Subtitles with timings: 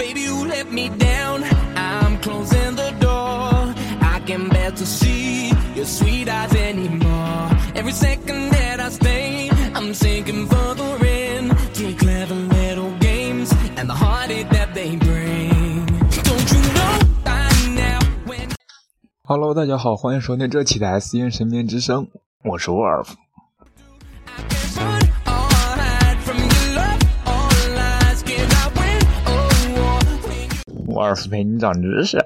[0.00, 1.44] Baby, you let me down.
[1.76, 3.74] I'm closing the door.
[4.00, 7.50] I can bear to see your sweet eyes anymore.
[7.74, 13.90] Every second that I stay, I'm sinking further in to your clever little games and
[13.90, 15.84] the heartache that they bring.
[16.24, 18.48] Don't you know by now when
[19.24, 22.08] Hello，大家好，欢迎收听这期的 S 音神面之声，
[22.44, 23.16] 我是沃尔夫。
[31.00, 32.18] 二叔陪你长知识。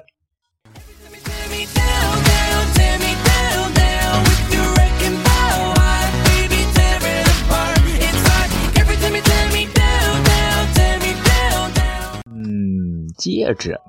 [12.27, 13.79] 嗯，戒指，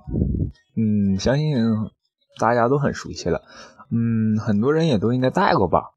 [0.77, 1.57] 嗯，相信
[2.39, 3.43] 大家都很熟悉了，
[3.91, 5.91] 嗯，很多人也都应该戴过吧。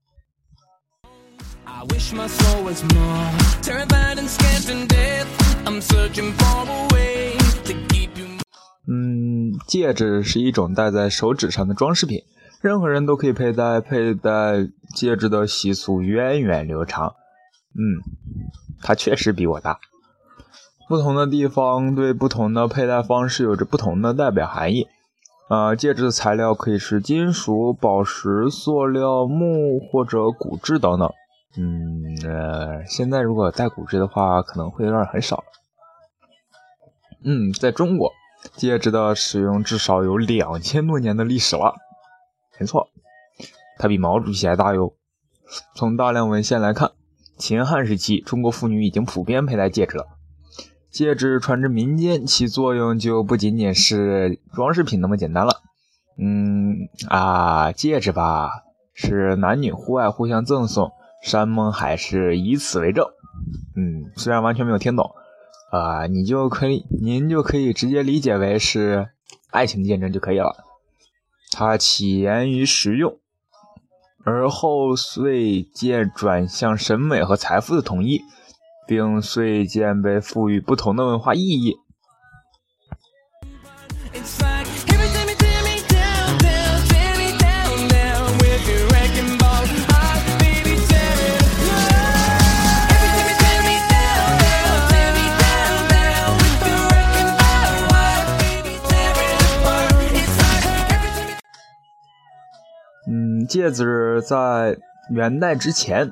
[8.92, 12.24] 嗯，戒指是一种戴在手指上的装饰品，
[12.60, 13.80] 任何人都可以佩戴。
[13.80, 17.14] 佩戴戒指的习俗源远流长。
[17.76, 18.02] 嗯，
[18.82, 19.80] 它确实比我大。
[20.88, 24.88] 不同的地方对不同的佩戴方式有着不同的代表含义。
[25.50, 31.12] 呃，戒指的材料可以是金属、宝石、塑料、木或者骨质等等。
[31.58, 35.44] 嗯，呃，现在如果戴骨质的话，可能会有点很少。
[37.24, 38.12] 嗯，在中国，
[38.56, 41.76] 戒指的使用至少有两千多年的历史了。
[42.60, 42.90] 没错，
[43.78, 44.94] 它比毛主席还大哟。
[45.76, 46.92] 从大量文献来看，
[47.38, 50.06] 秦汉时期中国妇女已经普遍佩戴戒指了。
[50.92, 55.62] 戒指传至民间，其作用就不仅仅是装饰品那么简单了。
[56.18, 60.92] 嗯啊，戒指吧，是男女户外互相赠送，
[61.24, 63.06] 山盟海誓，以此为证。
[63.76, 65.12] 嗯，虽然完全没有听懂，
[65.72, 69.10] 啊、你就可以，您就可以直接理解为是
[69.52, 70.66] 爱情见证就可以了。
[71.52, 73.20] 它起源于实用，
[74.24, 78.22] 而后遂渐转向审美和财富的统一，
[78.88, 81.78] 并遂渐被赋予不同的文化意义。
[103.50, 104.78] 戒指在
[105.10, 106.12] 元代之前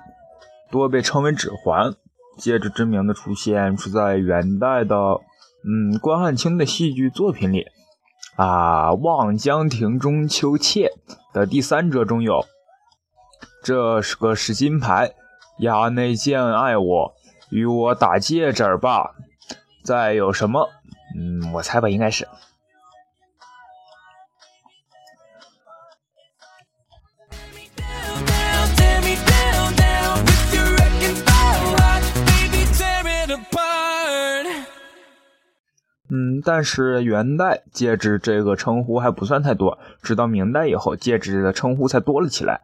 [0.72, 1.94] 多被称为指环。
[2.40, 7.66] 戒指之名的出现是在元代的，嗯，关汉卿的戏剧作品里，
[8.36, 10.92] 啊，《望江亭中秋妾》
[11.34, 12.44] 的第三折中有
[13.64, 15.14] ：“这是个是金牌，
[15.62, 17.14] 衙内见爱我，
[17.50, 19.12] 与我打戒指吧。”
[19.86, 20.70] 再有什么？
[21.18, 22.28] 嗯，我猜吧，应该是。
[36.18, 42.62] 嗯，但是元代戒指这个称呼还不算太多，直到明代以后，戒指的称呼才多了起来。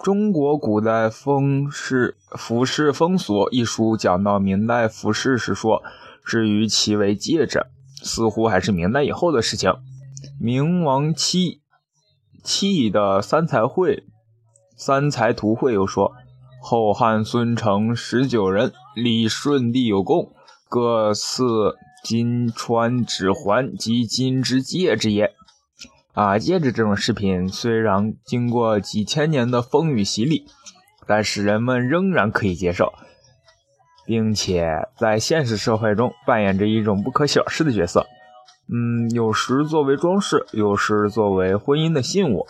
[0.00, 5.82] 中国古代风饰服饰风俗》一书讲到明代服饰时说，
[6.24, 7.66] 至于其为戒指，
[8.00, 9.74] 似乎还是明代以后的事情。
[10.40, 11.62] 明王期
[12.44, 13.96] 契的《三才会》
[14.76, 16.12] 《三才图会》又说
[16.62, 20.32] ：“后汉孙承十九人，立顺帝有功，
[20.68, 25.32] 各赐金穿指环及金之戒指也。”
[26.14, 30.46] 啊，戒指这种饰品虽然经过几千年的风雨洗礼，
[31.06, 32.92] 但是人们仍然可以接受，
[34.04, 38.04] 并且在现实社会中扮演着一种不可小视的角色。
[38.66, 42.46] 嗯，有时作为装饰，有时作为婚姻的信物，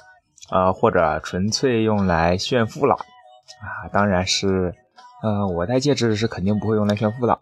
[0.49, 2.95] 啊、或者纯粹用来炫富了。
[2.95, 4.75] 啊，当然是，
[5.23, 7.39] 呃，我戴戒指是肯定不会用来炫富的。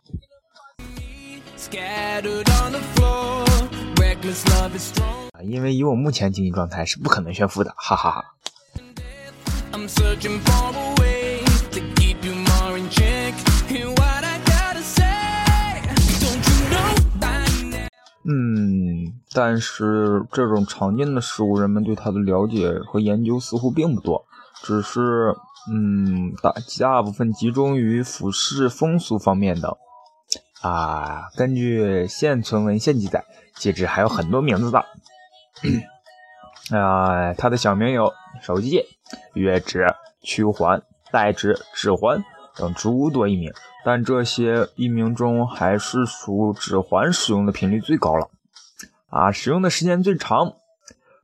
[5.43, 8.25] 因为以我目前经济状态是不可能炫富的，哈哈哈。
[9.73, 11.41] I'm searching for a way
[11.73, 13.35] to keep you more in check.
[13.69, 15.03] Hear what I gotta say.
[16.21, 17.89] Don't you know by now?
[18.25, 24.25] 嗯，但是这种常见的事物，人们对它的了解和研究似乎并不多，
[24.62, 25.35] 只是
[25.71, 29.77] 嗯，大大部分集中于服饰风俗方面的。
[30.67, 33.25] 啊，根据现存文献记载，
[33.55, 34.85] 戒指还有很多名字的。
[36.77, 38.87] 啊，它的小名有手机戒、
[39.35, 39.87] 月指、
[40.23, 40.83] 曲环、
[41.13, 42.25] 带指、指环
[42.57, 43.53] 等诸多艺名，
[43.85, 48.29] 但这些艺名中还是属指环使用的频率最高了。
[49.09, 50.55] 啊，使用的时间最长。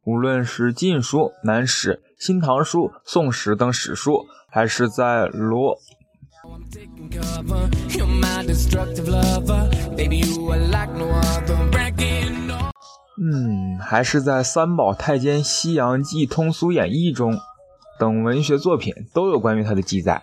[0.04, 5.78] 无论是《晋书》《南史》《新唐书》《宋史》等史书，还是在罗，
[13.18, 17.38] 嗯，还是在三宝太监西洋记通俗演义中
[17.98, 20.22] 等文学作品，都有关于他的记载。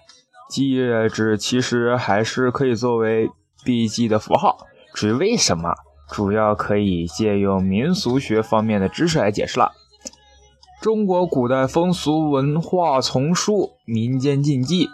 [0.49, 3.29] 戒指其实还是可以作为
[3.63, 4.57] 笔记的符号，
[4.95, 5.71] 至于为什么？
[6.11, 9.71] 主要可以借用民俗学方面的知识来解释了。
[10.81, 13.53] 中国古代风俗文化丛书
[13.85, 14.87] 《民间禁忌》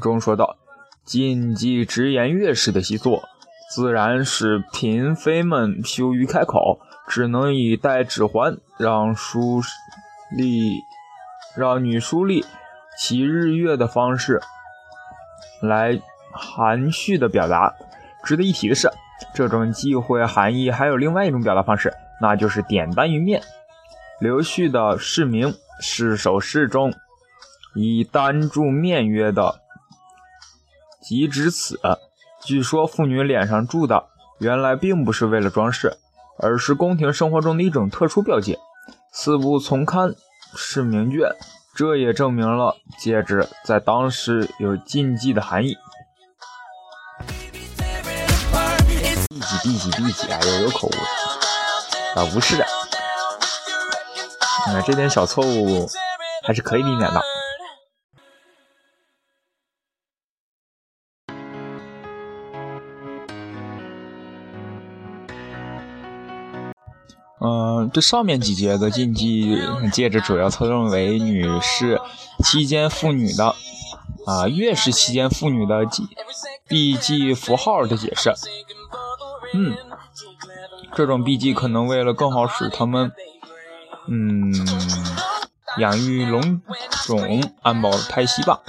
[0.00, 0.57] 中说道
[1.08, 3.22] ：“禁忌直言月事的习俗，
[3.70, 9.62] 自然使嫔妃们羞于开口，只能以戴指环让书
[10.36, 10.82] 吏
[11.56, 12.44] 让女书吏
[12.98, 14.42] 骑日月的方式
[15.62, 15.98] 来
[16.30, 17.74] 含蓄的表达。”
[18.22, 18.90] 值得一提的是。
[19.34, 23.42] 这种忌讳含义还有另外一种表达方式，那就是点单于面。
[24.20, 26.92] 刘旭的《释名释首诗》中，
[27.74, 29.60] 以单注面曰的，
[31.00, 31.80] 即指此。
[32.44, 34.06] 据说妇女脸上注的，
[34.38, 35.96] 原来并不是为了装饰，
[36.38, 38.56] 而是宫廷生活中的一种特殊标记。
[39.12, 40.14] 四部从刊
[40.54, 41.30] 是名卷，
[41.74, 45.76] 这也证明了戒指在当时有禁忌的含义。
[49.64, 52.64] B 级 B 级啊，又有口误啊，无视。
[54.68, 55.88] 那这点小错误
[56.46, 57.20] 还是可以避免的。
[67.48, 69.58] 嗯，这上面几节的禁忌
[69.90, 71.98] 戒指主要侧重为女士
[72.44, 73.54] 期间妇女的
[74.26, 76.06] 啊，月事期间妇女的记
[76.66, 78.34] 避忌符号的解释。
[79.54, 79.74] 嗯，
[80.94, 83.12] 这种避忌可能为了更好使他们，
[84.08, 84.52] 嗯，
[85.78, 86.60] 养育龙
[87.06, 88.60] 种、安保胎息吧。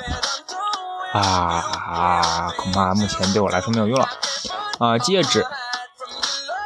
[1.11, 4.07] 啊，恐怕目前对我来说没有用了。
[4.77, 5.45] 啊，戒指，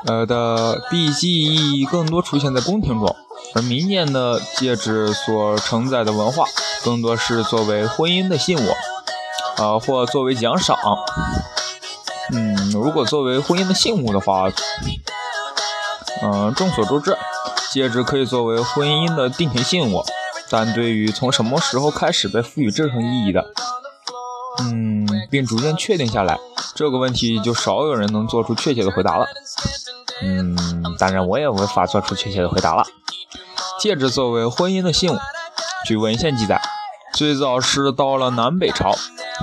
[0.06, 3.16] 呃的避忌意义更多出现在宫廷中，
[3.56, 6.46] 而民间的戒指所承载的文化
[6.84, 8.70] 更多是作为婚姻的信物，
[9.62, 10.78] 啊，或作为奖赏。
[12.32, 14.50] 嗯，如果作为婚姻的信物的话，
[16.22, 17.18] 嗯，众所周知，
[17.72, 20.04] 戒指可以作为婚姻的定情信物，
[20.50, 23.46] 但对于从什么时候开始被赋予这层意义的，
[24.62, 26.40] 嗯，并逐渐确定下来，
[26.76, 29.28] 这个问题就少有人能做出确切的回答了。
[30.22, 30.56] 嗯，
[30.98, 32.86] 当然我也无法做出确切的回答了。
[33.80, 35.18] 戒指作为婚姻的信物，
[35.86, 36.62] 据文献记载，
[37.14, 38.96] 最早是到了南北朝。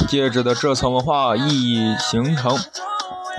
[0.08, 2.58] 戒指的这层文化意义形成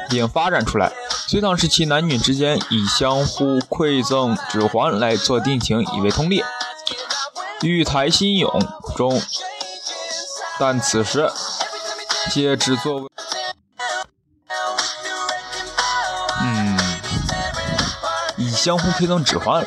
[0.10, 0.92] 并发展出来。
[1.27, 6.42] 隋唐时期，男女之间以相互馈赠指环来做定情，以为通例。
[7.66, 8.51] 《玉台新咏》
[8.98, 9.22] 中，
[10.60, 11.31] 但此时
[12.29, 13.09] 戒指作为，
[16.41, 16.77] 嗯，
[18.38, 19.65] 以相互馈赠指环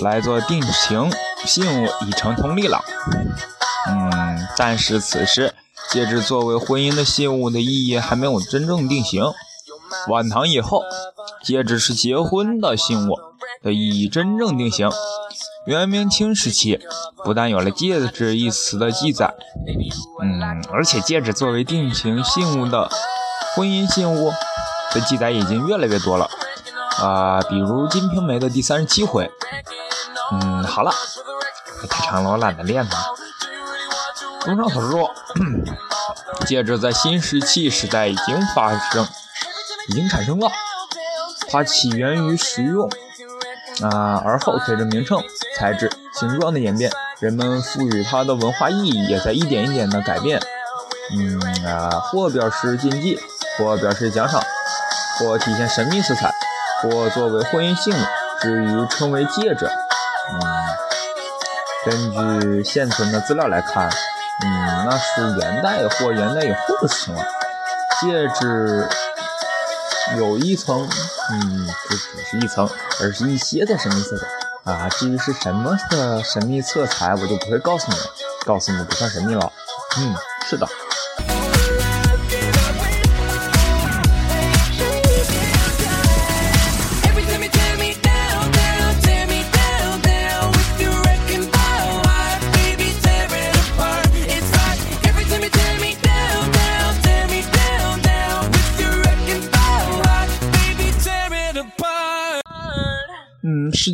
[0.00, 1.10] 来做定情
[1.44, 2.84] 信物已成通例了。
[3.88, 5.54] 嗯，但是此时。
[5.90, 9.22] 戒指作为婚姻的信物的意义还没有真正定型。
[10.08, 10.82] 晚唐以后，
[11.44, 13.16] 戒指是结婚的信物
[13.62, 14.90] 的意义真正定型。
[15.66, 16.80] 元明清时期，
[17.24, 19.34] 不但有了“戒指”一词的记载，
[20.22, 22.90] 嗯，而且戒指作为定情信物的
[23.54, 24.32] 婚姻信物
[24.92, 26.28] 的记载已经越来越多了。
[26.98, 29.30] 啊，比如《金瓶梅》的第三十七回。
[30.32, 30.92] 嗯，好了，
[31.88, 32.90] 太长了，我懒得练了。
[34.40, 35.08] 综上所述。
[36.46, 39.06] 戒指在新石器时代已经发生，
[39.88, 40.50] 已经产生了。
[41.48, 42.88] 它起源于实用，
[43.82, 45.22] 啊，而后随着名称、
[45.56, 50.40] 材质、形状的演变，人们赋予它的文化意义也在一点一点的改变。
[51.12, 53.20] 嗯啊，或表示禁忌，
[53.58, 54.42] 或表示奖赏，
[55.18, 56.32] 或体现神秘色彩，
[56.82, 57.98] 或作为婚姻信物，
[58.40, 59.66] 至于称为戒指。
[60.32, 60.40] 嗯，
[61.84, 63.90] 根据现存的资料来看。
[64.42, 67.22] 嗯，那是元代或元代以后的事情了。
[68.00, 68.88] 戒指
[70.16, 70.88] 有一层，
[71.30, 72.68] 嗯，不只是一层，
[73.00, 74.26] 而是一些的神秘色彩
[74.64, 74.88] 啊。
[74.90, 78.04] 至于是什么的神秘色彩，我就不会告诉你了。
[78.44, 79.52] 告诉你不算神秘了。
[79.98, 80.14] 嗯，
[80.48, 80.68] 是的。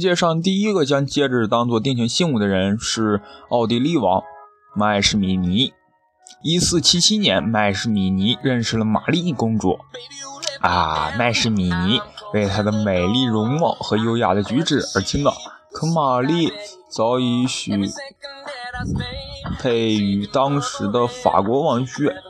[0.00, 4.22] 世界上第一个将戒指当做定情信物的人是奥地利王
[4.74, 5.74] 麦士米尼。
[6.42, 9.78] 一四七七年，麦士米尼认识了玛丽公主。
[10.62, 12.00] 啊，麦士米尼
[12.32, 15.36] 为她的美丽容貌和优雅的举止而倾倒，
[15.70, 16.50] 可玛丽
[16.88, 17.90] 早已许
[19.58, 22.22] 配于当时的法国王室，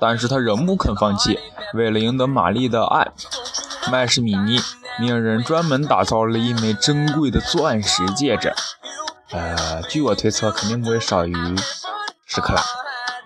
[0.00, 1.38] 但是他仍不肯放弃。
[1.74, 3.12] 为了赢得玛丽的爱，
[3.90, 4.58] 麦士米尼
[5.02, 8.54] 命人专门打造了一枚珍贵的钻石戒指。
[9.32, 11.34] 呃，据我推测，肯定不会少于
[12.24, 12.62] 十克拉。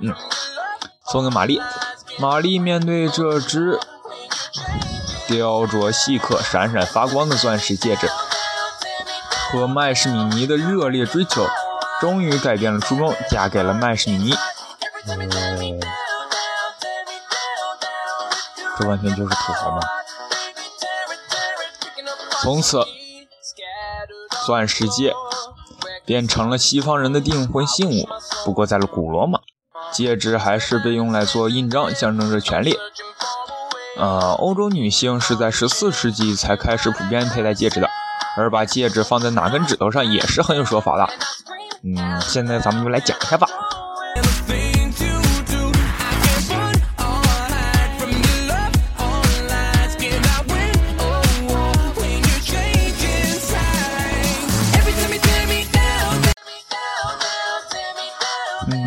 [0.00, 0.14] 嗯，
[1.06, 1.61] 送给玛丽。
[2.18, 3.78] 玛丽面对这只
[5.28, 8.09] 雕琢细刻、闪闪发光的钻石戒指，
[9.52, 11.47] 和麦士米尼的热烈追求，
[12.00, 14.33] 终于改变了初衷，嫁给了麦士米尼。
[14.33, 14.38] 哦，
[18.78, 19.83] 这完全就是土豪嘛！
[22.43, 22.85] 从此，
[24.45, 25.12] 钻石戒
[26.05, 28.09] 变成了西方人的订婚信物。
[28.45, 29.40] 不过，在了古罗马。
[29.93, 32.76] 戒指还是被用来做印章，象征着权力。
[33.97, 37.88] 呃，欧洲女性是在十四世纪才开始普遍佩戴戒指的，
[38.37, 41.09] 而把戒指放在哪根指头上也是很有说法的。
[41.85, 43.49] 嗯，现在咱们就来讲一下吧。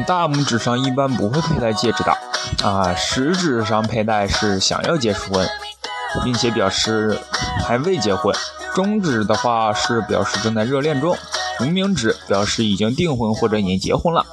[0.10, 5.48] 大拇指上一般不会佩戴戒指的，啊，食指上佩戴是想要结婚，
[6.24, 7.16] 并且表示
[7.63, 8.34] 还未结婚；
[8.74, 11.13] 中指的话是表示正在热恋中；
[11.62, 14.25] 无名指表示已经订婚或者已经结婚了。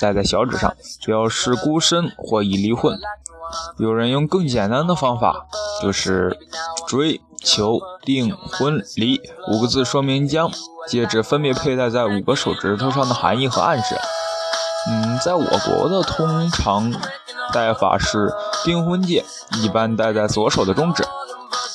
[0.00, 2.98] 戴在小指上表示孤身或已离婚。
[3.76, 5.46] 有人用更简单的方法，
[5.82, 6.38] 就是
[6.86, 10.50] 追求订婚离五个字，说明将
[10.88, 13.94] 戒指分别佩戴在五个手指头上的含义和暗示。
[14.86, 16.92] 嗯，在我国的通常
[17.52, 18.32] 戴法是
[18.64, 21.04] 订婚戒一般戴在左手的中指，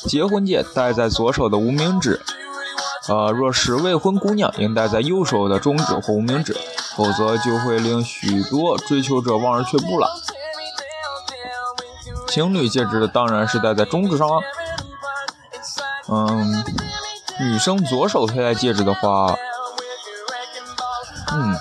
[0.08, 2.22] 结婚戒戴在左手的无名指。
[3.10, 6.56] 呃，若是未婚姑娘，应戴在右手的中指或无名指，
[6.96, 10.10] 否则就会令许多追求者望而却步了。
[12.30, 14.42] 情侣戒指当然是戴在中指上了。
[16.08, 16.64] 嗯，
[17.42, 19.36] 女生左手佩戴戒指的话，
[21.34, 21.56] 嗯。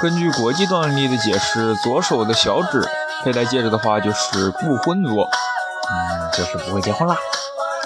[0.00, 2.86] 根据国际惯例的解释，左手的小指
[3.24, 7.16] 佩戴戒指的话就是不婚族，嗯，就是不会结婚啦。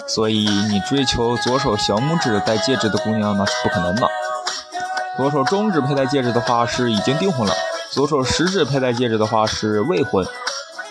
[0.06, 4.06] 所以你追求左手小拇指戴戒指的姑娘那是不可能的。
[5.16, 7.54] 左手中指佩戴戒指的话是已经订婚了，
[7.90, 10.26] 左手食指佩戴戒指的话是未婚。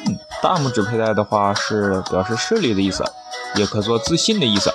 [0.08, 3.06] 嗯，大拇指佩戴的话是表示势力的意思，
[3.56, 4.74] 也可做自信的意思。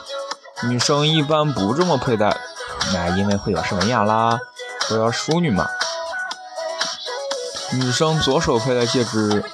[0.69, 2.37] 女生一般不这么佩戴，
[2.95, 4.39] 那因为会有什么呀啦，
[4.89, 5.67] 都要淑女嘛。
[7.79, 9.45] 女生左手佩戴戒指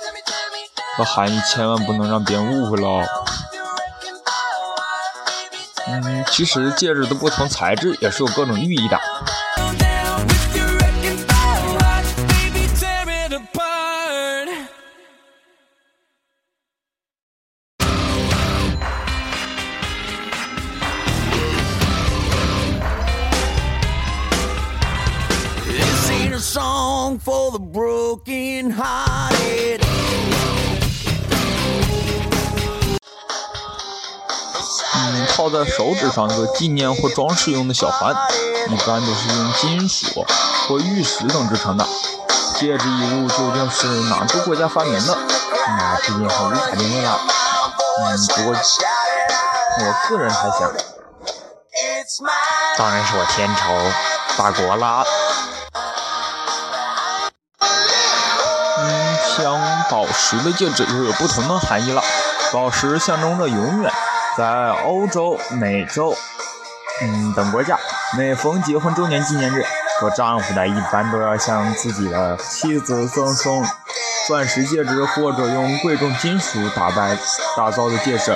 [0.97, 3.07] 的含义，千万不能让别人误会了。
[5.89, 8.99] 嗯，其实戒指的不同材质也是有各种寓意的。
[35.65, 38.15] 手指上做纪念或装饰用的小环，
[38.69, 40.27] 一般都是用金属
[40.69, 41.87] 或玉石等制成的。
[42.57, 45.19] 戒指一物究竟是哪个国家发明的？
[45.67, 47.19] 那至今还无法定论了。
[47.99, 48.55] 嗯，不过
[49.79, 50.73] 我个人猜想，
[52.77, 53.65] 当然是我天朝
[54.37, 55.05] 法国啦。
[59.35, 59.59] 像
[59.91, 62.03] 宝石的戒指就有不同的含义了。
[62.53, 63.93] 宝石象征着永远。
[64.37, 66.17] 在欧洲、美洲，
[67.03, 67.79] 嗯等国家，
[68.17, 69.63] 每逢结婚周年纪念日，
[70.01, 73.63] 做丈夫的一般都要向自己的妻子赠送
[74.27, 77.17] 钻石戒指，或者用贵重金属打败
[77.57, 78.35] 打造的戒指。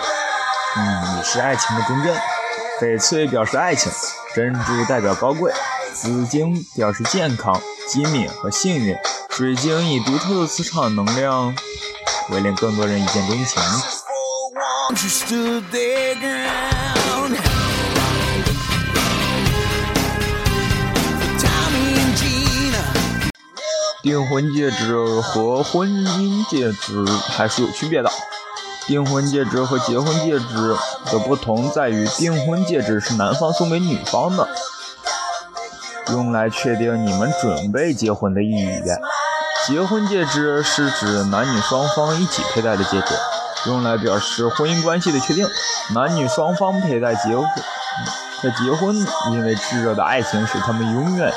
[0.77, 2.15] 嗯，你是爱情的忠贞。
[2.79, 3.91] 翡翠表示爱情，
[4.35, 5.51] 珍珠代表高贵，
[5.95, 8.95] 紫晶表示健康、机敏和幸运。
[9.31, 11.57] 水晶以独特的磁场能量，
[12.29, 13.63] 会令更多人一见钟情。
[24.03, 28.09] 订婚戒指和婚姻戒指还是有区别的。
[28.87, 30.77] 订婚戒指和结婚戒指
[31.11, 34.49] 的不同在于，订婚戒指是男方送给女方的，
[36.11, 38.97] 用来确定你们准备结婚的意愿；
[39.67, 43.15] 结婚戒指是指男女双方一起佩戴的戒指，
[43.67, 45.47] 用来表示婚姻关系的确定。
[45.95, 47.47] 男女双方佩戴结婚，
[48.43, 48.97] 在结婚，
[49.33, 51.33] 因为炙热的爱情使他们永远、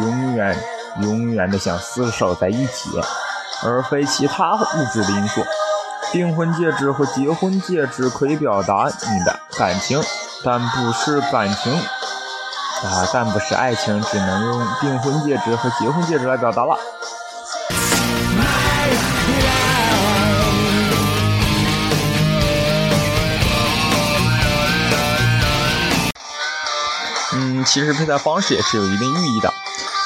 [0.00, 0.56] 永远、
[1.00, 2.90] 永远的想厮守在一起，
[3.64, 5.44] 而非其他物质的因素。
[6.10, 10.02] 订婚戒指和结婚戒指可以表达你的感情，
[10.44, 16.76] 但不是感情啊，但不是爱情，只能用订婚戒指和结婚戒指来表达了。
[27.64, 29.52] 其实佩戴方式也是有一定寓意的，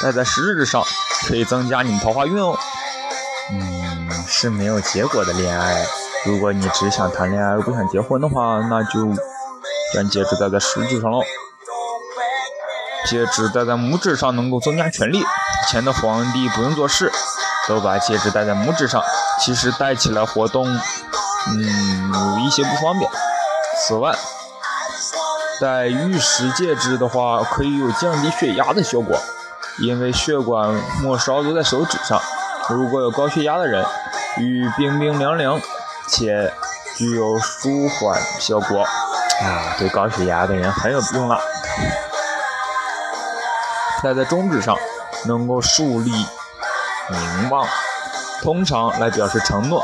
[0.01, 0.83] 戴在食指上
[1.27, 2.57] 可以增加你的桃花运哦。
[3.51, 5.85] 嗯，是没有结果的恋爱。
[6.25, 9.05] 如果你只想谈恋爱而不想结婚的话，那就
[9.93, 11.21] 将戒指戴在食指上喽。
[13.05, 15.19] 戒指戴在拇指上能够增加权力。
[15.19, 17.11] 以前的皇帝不用做事，
[17.67, 19.01] 都把戒指戴在拇指上，
[19.39, 20.67] 其实戴起来活动，
[21.47, 23.09] 嗯，有一些不方便。
[23.87, 24.17] 此外，
[25.59, 29.17] 戴玉石戒指的话，可以有降低血压的效果，
[29.79, 30.71] 因为血管
[31.01, 32.21] 末梢都在手指上。
[32.69, 33.83] 如果有高血压的人，
[34.37, 35.59] 与冰冰凉凉
[36.07, 36.53] 且
[36.95, 41.39] 具有舒缓效果啊，对高血压的人很有用了。
[44.03, 44.77] 戴在中指上，
[45.25, 47.65] 能够树立名望，
[48.43, 49.83] 通常来表示承诺，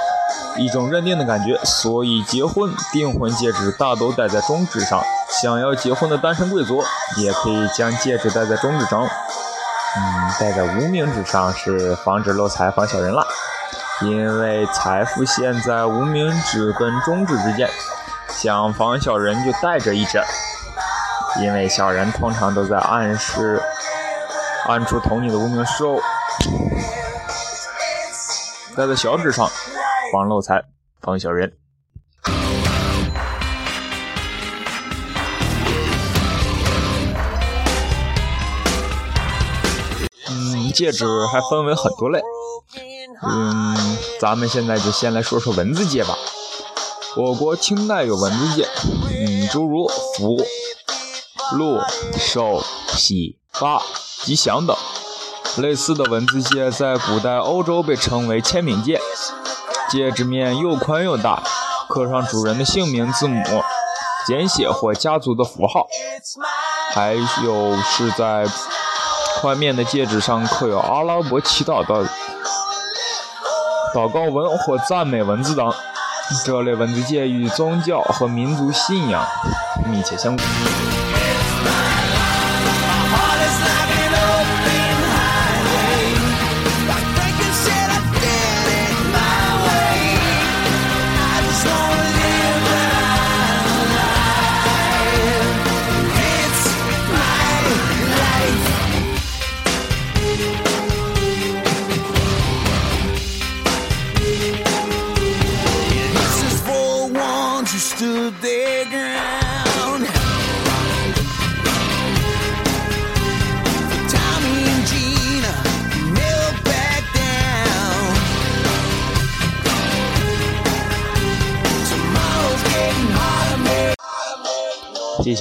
[0.58, 1.60] 一种认定的感觉。
[1.64, 5.04] 所以，结婚订婚戒指大都戴在中指上。
[5.44, 6.82] 想要结婚的单身贵族
[7.18, 9.04] 也可以将戒指戴在中指上。
[9.04, 13.28] 嗯，戴在无名指上是防止漏财、防小人了，
[14.04, 17.70] 因为财富现在无名指跟中指之间，
[18.30, 20.24] 想防小人就戴着一只，
[21.42, 23.62] 因为小人通常都在暗示、
[24.70, 26.00] 暗处捅你的无名氏哦。
[28.78, 29.46] 戴在小指上，
[30.14, 30.64] 防漏财、
[31.02, 31.52] 防小人。
[40.74, 42.20] 戒指还分为很多类，
[43.22, 46.18] 嗯，咱们现在就先来说说文字戒吧。
[47.16, 48.68] 我国清代有文字戒，
[49.08, 50.36] 嗯，诸如福、
[51.56, 51.80] 禄、
[52.18, 53.82] 寿、喜、发、
[54.24, 54.76] 吉祥等。
[55.58, 59.00] 类似的文字戒在古代欧洲被称为签名戒，
[59.92, 61.44] 戒指面又宽又大，
[61.88, 63.44] 刻上主人的姓名、字母、
[64.26, 65.86] 简写或家族的符号，
[66.92, 68.48] 还有是在。
[69.40, 72.10] 宽面的戒指上刻有阿拉伯祈祷的
[73.94, 75.72] 祷告文或赞美文字等，
[76.46, 79.26] 这类文字戒与宗教和民族信仰
[79.92, 80.48] 密切相关。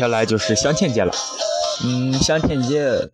[0.02, 1.12] 接下来就是镶嵌戒了，
[1.84, 3.08] 嗯，镶嵌戒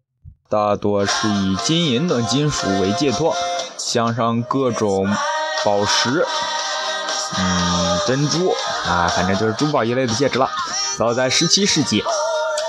[0.49, 3.37] 大多是以金银等金属为戒托，
[3.77, 5.07] 镶上各种
[5.67, 6.25] 宝石，
[7.37, 8.55] 嗯，珍珠
[8.87, 10.49] 啊，反正就是珠宝一类的戒指了。
[10.97, 12.03] 早在17世纪，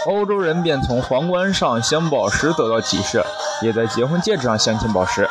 [0.08, 3.24] 欧洲人便从皇冠上镶宝石得到启示，
[3.62, 5.30] 也在结婚戒指上镶嵌宝石。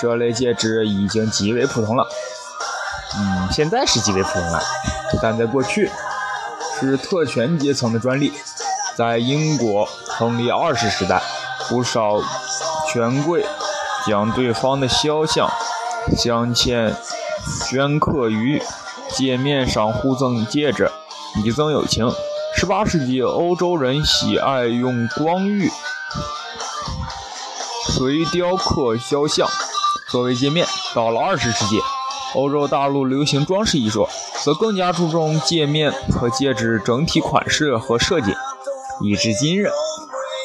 [0.00, 2.08] 这类戒指已经极为普通了，
[3.18, 4.62] 嗯，现在是极为普通了，
[5.20, 5.92] 但在过去。
[6.86, 8.32] 是特权阶层的专利。
[8.96, 11.22] 在英国亨利二世时代，
[11.68, 12.20] 不少
[12.92, 13.46] 权贵
[14.06, 15.48] 将对方的肖像
[16.16, 16.92] 镶嵌、
[17.70, 18.62] 镌刻于
[19.10, 20.90] 戒面上，互赠戒指，
[21.44, 22.12] 以增友情。
[22.60, 25.70] 18世纪，欧洲人喜爱用光玉
[27.86, 29.48] 随雕刻肖像
[30.08, 30.66] 作为戒面。
[30.94, 31.80] 到了20世纪，
[32.34, 34.06] 欧洲大陆流行装饰艺术。
[34.44, 38.34] 则更加注重戒面和戒指整体款式和设计，
[39.02, 39.70] 以至今日，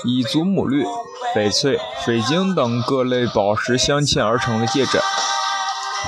[0.05, 0.85] 以祖母绿、
[1.33, 4.99] 翡翠、水晶等各类宝石镶嵌而成的戒指，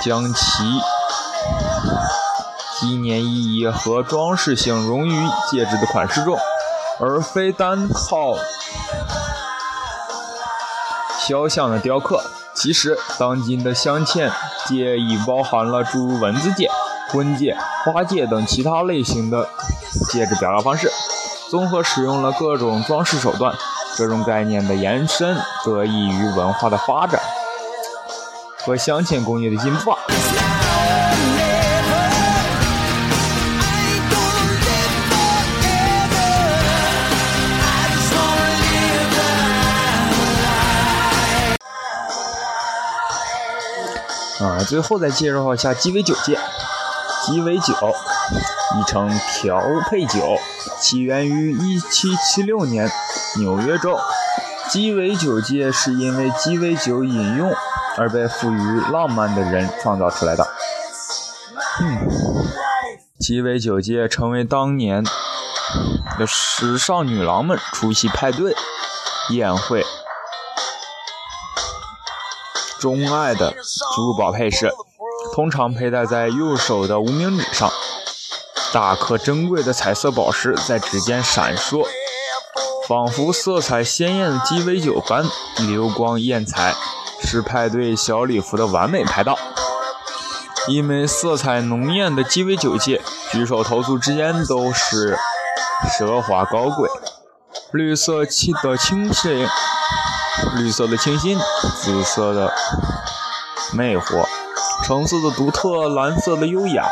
[0.01, 0.63] 将其
[2.79, 6.37] 纪念意义和装饰性融于戒指的款式中，
[6.99, 8.35] 而非单靠
[11.19, 12.21] 肖像的雕刻。
[12.53, 14.31] 其实，当今的镶嵌
[14.67, 16.69] 界已包含了诸如文字界、
[17.09, 19.47] 婚戒、花戒等其他类型的
[20.11, 20.91] 戒指表达方式，
[21.49, 23.55] 综合使用了各种装饰手段。
[23.95, 27.19] 这种概念的延伸得益于文化的发展
[28.59, 29.97] 和镶嵌工艺的进化。
[44.39, 46.37] 啊，最后再介绍一下鸡尾酒戒。
[47.27, 47.73] 鸡尾酒，
[48.79, 50.37] 亦称调配酒，
[50.79, 52.89] 起源于1776年
[53.35, 53.99] 纽约州。
[54.69, 57.53] 鸡尾酒界是因为鸡尾酒饮用
[57.97, 60.47] 而被赋予浪漫的人创造出来的。
[61.81, 62.07] 嗯，
[63.19, 65.03] 鸡尾酒界成为当年
[66.17, 68.55] 的时尚女郎们出席派对、
[69.31, 69.85] 宴会。
[72.79, 73.53] 钟爱的
[73.95, 74.71] 珠宝配饰，
[75.37, 77.71] 通常佩戴在右手的无名指上。
[78.73, 81.85] 大颗珍贵的彩色宝石在指尖闪烁，
[82.87, 85.23] 仿佛色彩鲜艳的鸡尾酒般
[85.59, 86.73] 流光艳彩，
[87.23, 89.37] 是派对小礼服的完美拍档。
[90.67, 92.99] 一枚色彩浓艳的鸡尾酒戒，
[93.31, 95.15] 举手投足之间都是
[95.99, 96.89] 奢华高贵。
[97.73, 99.47] 绿色气的清新。
[100.55, 101.37] 绿色的清新，
[101.79, 102.51] 紫色的
[103.73, 104.25] 魅惑，
[104.83, 106.87] 橙色的独特，蓝色的优雅，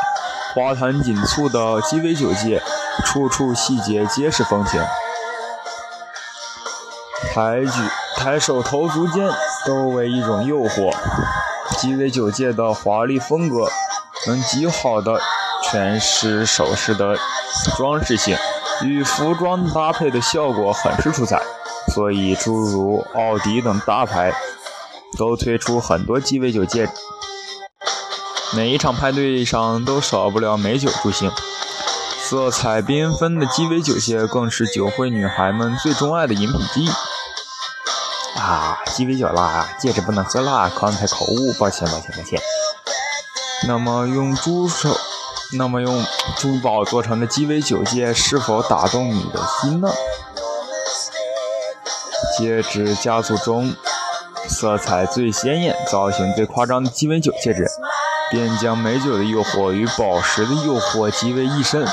[0.54, 2.62] 花坛锦簇的鸡尾酒戒，
[3.04, 4.84] 处处细节皆是风情。
[7.32, 7.70] 抬举、
[8.16, 9.28] 抬手投足间
[9.66, 10.94] 都为一种诱惑。
[11.78, 13.68] 鸡尾酒戒的华丽风格，
[14.26, 15.20] 能极好的
[15.64, 17.16] 诠释首饰的
[17.76, 18.36] 装饰性，
[18.82, 21.40] 与服装搭配的效果很是出彩。
[21.94, 24.32] 所以，诸如奥迪等大牌
[25.16, 26.92] 都推出很多鸡尾酒戒指，
[28.54, 31.30] 每一场派对上都少不了美酒助兴。
[32.18, 36.88] 色彩缤纷的鸡尾酒戒更是酒会女孩们最钟爱的饮品之一。
[38.38, 42.40] 啊，鸡尾酒啦，戒指不能喝啦，刚才口误，抱歉，抱歉，抱歉。
[43.66, 44.96] 那么，用珠手，
[45.52, 46.04] 那么用
[46.36, 49.88] 珠宝做成的鸡尾酒戒是否打动你的心呢？
[52.38, 53.74] 戒指家族中，
[54.48, 57.64] 色彩最鲜艳、造型最夸张的鸡尾酒戒指，
[58.30, 61.86] 便将美酒的诱惑与宝石的诱惑集为一身。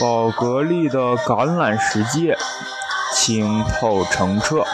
[0.00, 2.36] 宝格丽的橄榄石戒，
[3.14, 4.64] 清透澄澈；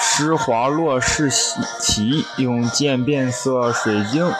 [0.00, 1.30] 施华洛世
[1.80, 4.32] 奇用渐变色水晶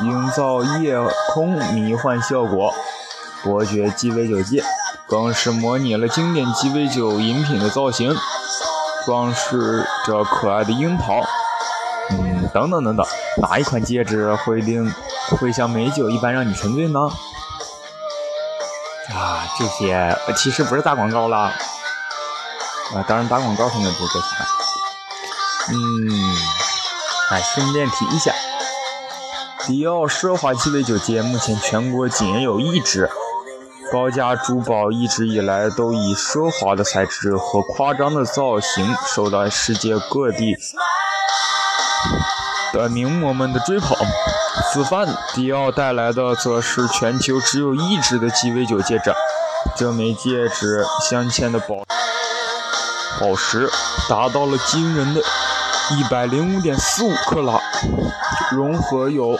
[0.00, 0.96] 营造夜
[1.28, 2.74] 空迷幻效果。
[3.42, 4.62] 伯爵鸡尾酒戒。
[5.06, 8.14] 更是模拟了经典鸡尾酒饮品的造型，
[9.04, 11.20] 装饰着可爱的樱桃，
[12.10, 13.06] 嗯，等等等等，
[13.40, 14.92] 哪一款戒指会令
[15.30, 17.00] 会像美酒一般让你沉醉呢？
[19.14, 21.52] 啊，这些其实不是打广告啦，
[22.94, 24.46] 啊，当然打广告肯定不会赚钱。
[25.72, 26.10] 嗯，
[27.30, 28.32] 哎，顺便提一下，
[29.66, 33.08] 迪奥奢华鸡尾酒戒目前全国仅有一支。
[33.92, 40.56] 高价珠宝一直以来都以奢华的材质和夸张的造型受到世界各地
[42.72, 43.96] 的名模们的追捧。
[44.72, 49.12] 此番迪奥带来的则是全球只有一只的鸡尾酒戒指。
[49.76, 51.76] 这枚戒指镶嵌的宝
[53.20, 53.70] 宝石
[54.08, 57.60] 达到了惊人的一百零五点四五克拉，
[58.50, 59.38] 融合有。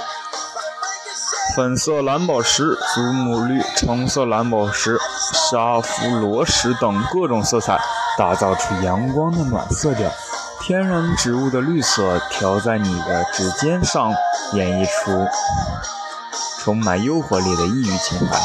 [1.57, 4.97] 粉色蓝宝石、祖母绿、橙色蓝宝石、
[5.51, 7.77] 沙弗罗石等各种色彩，
[8.17, 10.09] 打造出阳光的暖色调。
[10.71, 14.15] 天然植物的绿色调在你的指尖上，
[14.53, 15.27] 演绎出
[16.61, 18.37] 充满诱惑力的异域情怀。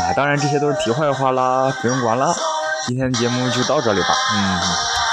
[0.00, 2.32] 啊，当然这些都是题外话啦，不用管了。
[2.86, 4.06] 今天的节目就到这里吧。
[4.36, 4.60] 嗯，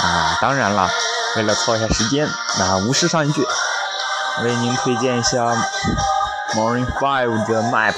[0.03, 0.87] 啊，当然啦，
[1.35, 3.43] 为了凑一下时间，那无事上一句，
[4.43, 5.55] 为您推荐一下。
[6.53, 7.95] Morning Five 的 map.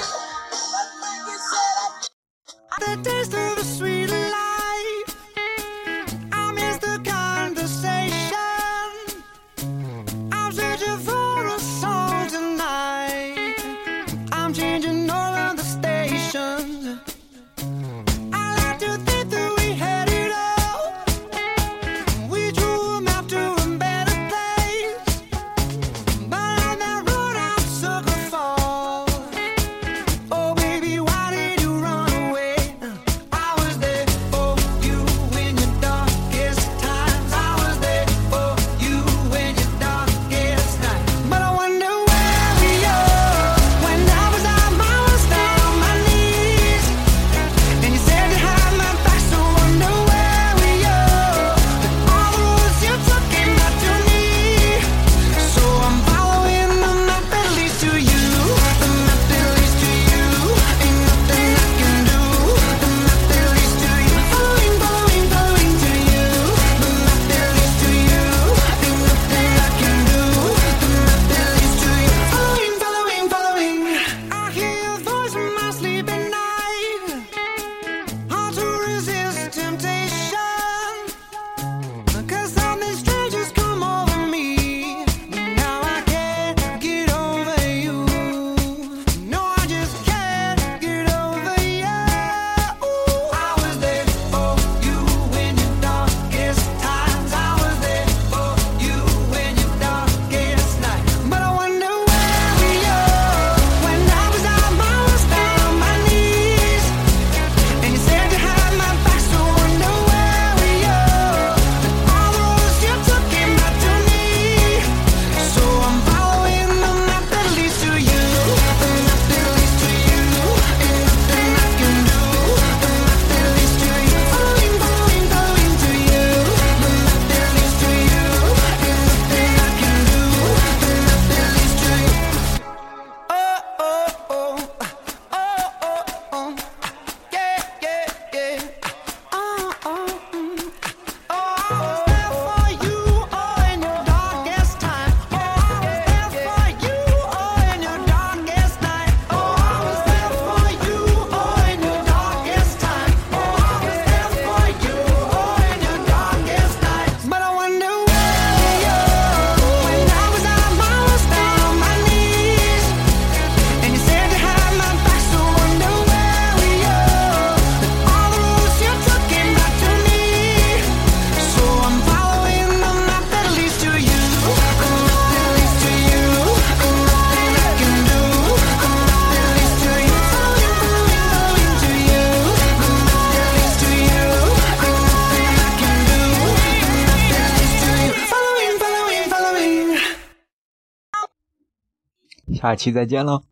[192.64, 193.43] 下期再见喽。